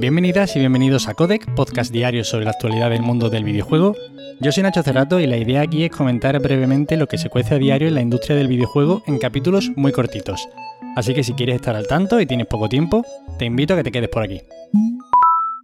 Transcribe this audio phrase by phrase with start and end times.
[0.00, 3.94] Bienvenidas y bienvenidos a Codec, podcast diario sobre la actualidad del mundo del videojuego.
[4.40, 7.56] Yo soy Nacho Cerrato y la idea aquí es comentar brevemente lo que se cuece
[7.56, 10.48] a diario en la industria del videojuego en capítulos muy cortitos.
[10.96, 13.04] Así que si quieres estar al tanto y tienes poco tiempo,
[13.38, 14.40] te invito a que te quedes por aquí.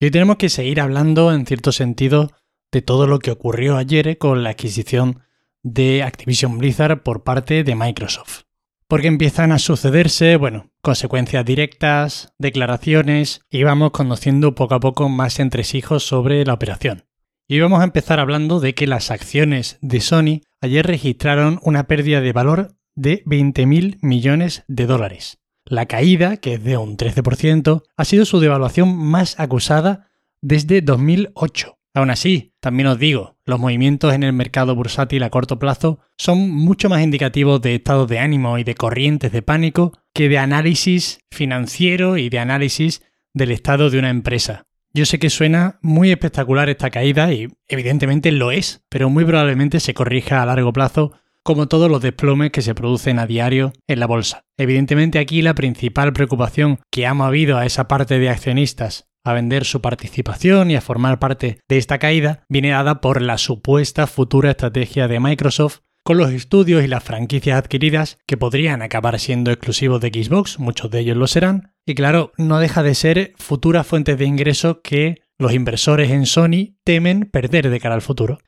[0.00, 2.30] Y hoy tenemos que seguir hablando, en cierto sentido,
[2.73, 5.21] de todo lo que ocurrió ayer con la adquisición
[5.62, 8.46] de Activision Blizzard por parte de Microsoft.
[8.89, 15.41] Porque empiezan a sucederse, bueno, consecuencias directas, declaraciones, y vamos conociendo poco a poco más
[15.41, 17.04] entresijos sobre la operación.
[17.49, 22.21] Y vamos a empezar hablando de que las acciones de Sony ayer registraron una pérdida
[22.21, 25.39] de valor de 20.000 millones de dólares.
[25.64, 31.75] La caída, que es de un 13%, ha sido su devaluación más acusada desde 2008.
[31.96, 36.50] Aún así, también os digo, los movimientos en el mercado bursátil a corto plazo son
[36.50, 41.20] mucho más indicativos de estados de ánimo y de corrientes de pánico que de análisis
[41.31, 43.01] financiero y de análisis
[43.33, 44.67] del estado de una empresa.
[44.92, 49.81] Yo sé que suena muy espectacular esta caída y evidentemente lo es, pero muy probablemente
[49.81, 54.01] se corrija a largo plazo como todos los desplomes que se producen a diario en
[54.01, 54.45] la bolsa.
[54.59, 59.65] Evidentemente aquí la principal preocupación que ha movido a esa parte de accionistas a vender
[59.65, 64.51] su participación y a formar parte de esta caída viene dada por la supuesta futura
[64.51, 70.01] estrategia de Microsoft con los estudios y las franquicias adquiridas que podrían acabar siendo exclusivos
[70.01, 74.17] de Xbox, muchos de ellos lo serán, y claro, no deja de ser futuras fuentes
[74.17, 78.39] de ingresos que los inversores en Sony temen perder de cara al futuro.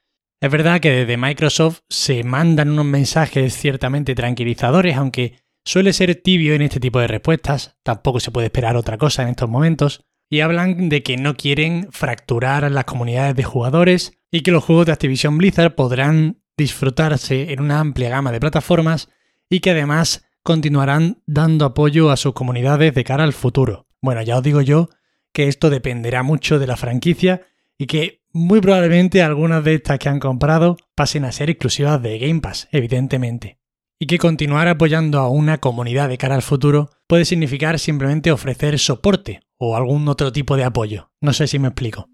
[0.40, 6.54] Es verdad que desde Microsoft se mandan unos mensajes ciertamente tranquilizadores, aunque suele ser tibio
[6.54, 10.40] en este tipo de respuestas, tampoco se puede esperar otra cosa en estos momentos, y
[10.40, 14.92] hablan de que no quieren fracturar las comunidades de jugadores y que los juegos de
[14.92, 19.08] Activision Blizzard podrán disfrutarse en una amplia gama de plataformas
[19.48, 23.86] y que además continuarán dando apoyo a sus comunidades de cara al futuro.
[24.02, 24.88] Bueno, ya os digo yo
[25.32, 27.42] que esto dependerá mucho de la franquicia
[27.78, 32.18] y que muy probablemente algunas de estas que han comprado pasen a ser exclusivas de
[32.18, 33.58] Game Pass, evidentemente.
[33.98, 38.78] Y que continuar apoyando a una comunidad de cara al futuro puede significar simplemente ofrecer
[38.78, 41.10] soporte o algún otro tipo de apoyo.
[41.20, 42.08] No sé si me explico.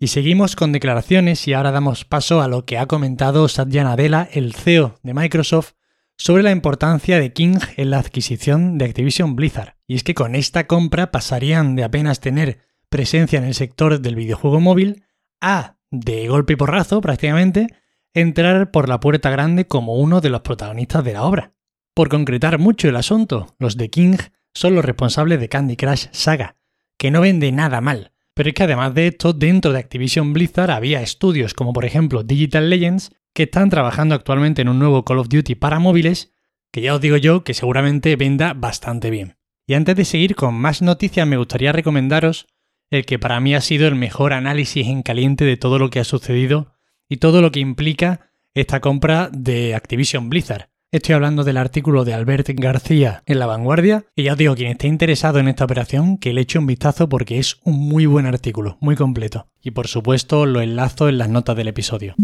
[0.00, 4.28] Y seguimos con declaraciones y ahora damos paso a lo que ha comentado Satya Nadella,
[4.32, 5.72] el CEO de Microsoft,
[6.16, 9.76] sobre la importancia de King en la adquisición de Activision Blizzard.
[9.86, 14.14] Y es que con esta compra pasarían de apenas tener presencia en el sector del
[14.14, 15.04] videojuego móvil
[15.40, 17.68] a, de golpe y porrazo prácticamente,
[18.14, 21.54] entrar por la puerta grande como uno de los protagonistas de la obra.
[21.94, 24.16] Por concretar mucho el asunto, los de King
[24.54, 26.56] son los responsables de Candy Crush Saga,
[26.96, 28.12] que no vende nada mal.
[28.34, 32.22] Pero es que además de esto, dentro de Activision Blizzard había estudios como por ejemplo
[32.22, 36.32] Digital Legends, que están trabajando actualmente en un nuevo Call of Duty para móviles,
[36.72, 39.38] que ya os digo yo que seguramente venda bastante bien.
[39.66, 42.46] Y antes de seguir con más noticias me gustaría recomendaros
[42.90, 46.00] el que para mí ha sido el mejor análisis en caliente de todo lo que
[46.00, 46.72] ha sucedido
[47.08, 50.70] y todo lo que implica esta compra de Activision Blizzard.
[50.90, 54.70] Estoy hablando del artículo de Albert García en La Vanguardia y ya os digo, quien
[54.70, 58.24] esté interesado en esta operación, que le eche un vistazo porque es un muy buen
[58.24, 59.48] artículo, muy completo.
[59.62, 62.14] Y por supuesto lo enlazo en las notas del episodio.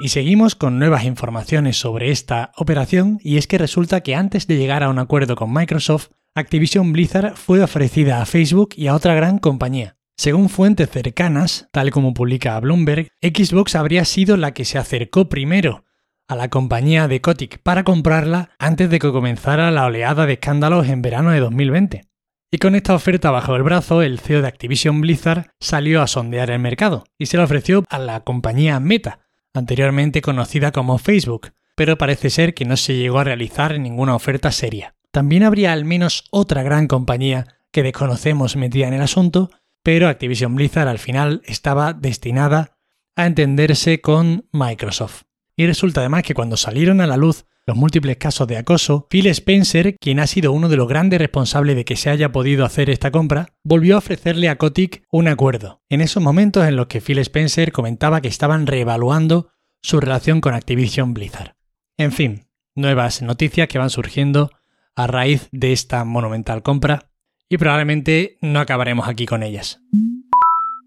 [0.00, 4.56] Y seguimos con nuevas informaciones sobre esta operación y es que resulta que antes de
[4.56, 9.14] llegar a un acuerdo con Microsoft, Activision Blizzard fue ofrecida a Facebook y a otra
[9.14, 9.96] gran compañía.
[10.16, 15.85] Según fuentes cercanas, tal como publica Bloomberg, Xbox habría sido la que se acercó primero
[16.28, 20.88] a la compañía de Kotick para comprarla antes de que comenzara la oleada de escándalos
[20.88, 22.02] en verano de 2020.
[22.50, 26.50] Y con esta oferta bajo el brazo, el CEO de Activision Blizzard salió a sondear
[26.50, 29.20] el mercado y se la ofreció a la compañía Meta,
[29.52, 34.52] anteriormente conocida como Facebook, pero parece ser que no se llegó a realizar ninguna oferta
[34.52, 34.94] seria.
[35.10, 39.50] También habría al menos otra gran compañía que desconocemos metida en el asunto,
[39.82, 42.78] pero Activision Blizzard al final estaba destinada
[43.16, 45.25] a entenderse con Microsoft.
[45.56, 49.26] Y resulta además que cuando salieron a la luz los múltiples casos de acoso, Phil
[49.26, 52.90] Spencer, quien ha sido uno de los grandes responsables de que se haya podido hacer
[52.90, 55.82] esta compra, volvió a ofrecerle a Kotick un acuerdo.
[55.88, 59.50] En esos momentos en los que Phil Spencer comentaba que estaban reevaluando
[59.82, 61.56] su relación con Activision Blizzard.
[61.96, 62.46] En fin,
[62.76, 64.50] nuevas noticias que van surgiendo
[64.94, 67.10] a raíz de esta monumental compra
[67.48, 69.80] y probablemente no acabaremos aquí con ellas.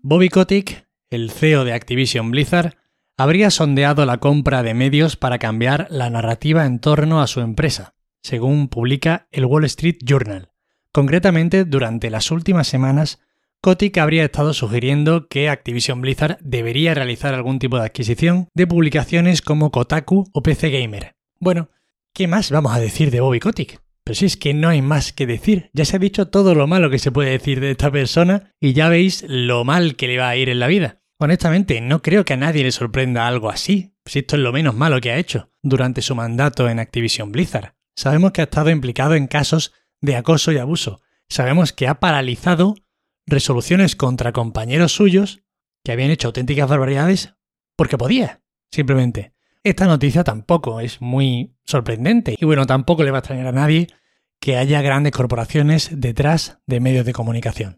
[0.02, 2.78] Bobby Kotick, el CEO de Activision Blizzard,
[3.20, 7.94] habría sondeado la compra de medios para cambiar la narrativa en torno a su empresa,
[8.24, 10.52] según publica el Wall Street Journal.
[10.94, 13.20] Concretamente, durante las últimas semanas,
[13.60, 19.42] Kotick habría estado sugiriendo que Activision Blizzard debería realizar algún tipo de adquisición de publicaciones
[19.42, 21.18] como Kotaku o PC Gamer.
[21.42, 21.72] Bueno,
[22.14, 23.82] ¿qué más vamos a decir de Bobby Kotick?
[24.06, 26.68] Pero si es que no hay más que decir, ya se ha dicho todo lo
[26.68, 30.18] malo que se puede decir de esta persona y ya veis lo mal que le
[30.18, 31.00] va a ir en la vida.
[31.22, 34.74] Honestamente, no creo que a nadie le sorprenda algo así, si esto es lo menos
[34.74, 37.76] malo que ha hecho durante su mandato en Activision Blizzard.
[37.94, 41.02] Sabemos que ha estado implicado en casos de acoso y abuso.
[41.28, 42.76] Sabemos que ha paralizado
[43.28, 45.44] resoluciones contra compañeros suyos
[45.84, 47.36] que habían hecho auténticas barbaridades
[47.76, 49.34] porque podía, simplemente.
[49.62, 53.88] Esta noticia tampoco es muy sorprendente y bueno, tampoco le va a extrañar a nadie
[54.40, 57.78] que haya grandes corporaciones detrás de medios de comunicación.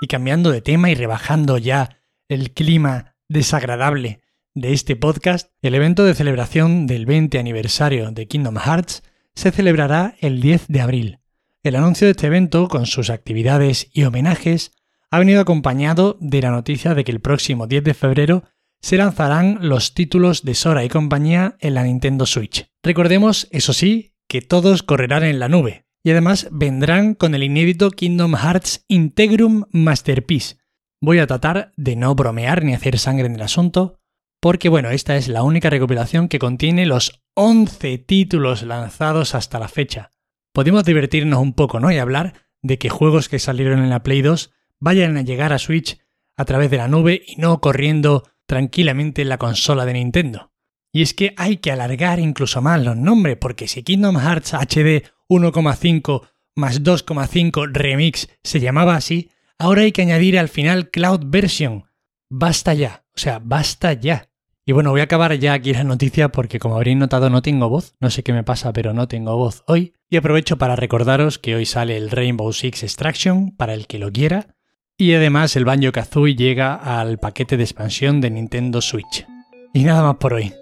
[0.00, 4.20] Y cambiando de tema y rebajando ya el clima desagradable
[4.54, 9.02] de este podcast, el evento de celebración del 20 aniversario de Kingdom Hearts
[9.34, 11.18] se celebrará el 10 de abril.
[11.62, 14.72] El anuncio de este evento, con sus actividades y homenajes,
[15.10, 18.44] ha venido acompañado de la noticia de que el próximo 10 de febrero
[18.80, 22.66] se lanzarán los títulos de Sora y compañía en la Nintendo Switch.
[22.82, 27.90] Recordemos, eso sí, que todos correrán en la nube, y además vendrán con el inédito
[27.90, 30.56] Kingdom Hearts Integrum Masterpiece.
[31.06, 34.00] Voy a tratar de no bromear ni hacer sangre en el asunto,
[34.40, 39.68] porque bueno, esta es la única recopilación que contiene los 11 títulos lanzados hasta la
[39.68, 40.12] fecha.
[40.54, 41.92] Podemos divertirnos un poco, ¿no?
[41.92, 45.58] Y hablar de que juegos que salieron en la Play 2 vayan a llegar a
[45.58, 45.98] Switch
[46.38, 50.52] a través de la nube y no corriendo tranquilamente en la consola de Nintendo.
[50.90, 55.04] Y es que hay que alargar incluso más los nombres, porque si Kingdom Hearts HD
[55.28, 59.28] 1,5 más 2,5 Remix se llamaba así,
[59.64, 61.84] ahora hay que añadir al final Cloud Version.
[62.28, 64.28] Basta ya, o sea, basta ya.
[64.66, 67.70] Y bueno, voy a acabar ya aquí la noticia porque como habréis notado no tengo
[67.70, 69.94] voz, no sé qué me pasa, pero no tengo voz hoy.
[70.10, 74.12] Y aprovecho para recordaros que hoy sale el Rainbow Six Extraction para el que lo
[74.12, 74.54] quiera.
[74.98, 79.26] Y además el Banjo Kazooie llega al paquete de expansión de Nintendo Switch.
[79.72, 80.52] Y nada más por hoy.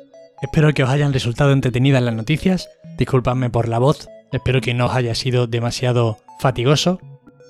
[0.40, 2.68] Espero que os hayan resultado entretenidas las noticias.
[2.98, 4.08] Disculpadme por la voz.
[4.32, 7.00] Espero que no os haya sido demasiado fatigoso.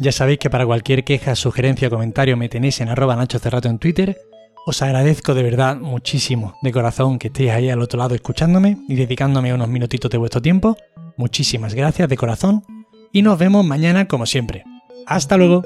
[0.03, 3.69] Ya sabéis que para cualquier queja, sugerencia o comentario me tenéis en arroba Nacho Cerrato
[3.69, 4.19] en Twitter
[4.65, 8.95] os agradezco de verdad muchísimo, de corazón, que estéis ahí al otro lado escuchándome y
[8.95, 10.77] dedicándome unos minutitos de vuestro tiempo.
[11.17, 12.63] Muchísimas gracias de corazón
[13.13, 14.63] y nos vemos mañana como siempre.
[15.07, 15.65] Hasta luego.